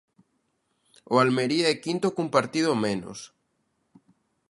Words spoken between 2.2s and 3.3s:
partido menos.